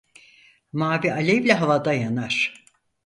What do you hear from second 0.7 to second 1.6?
Mavi alevle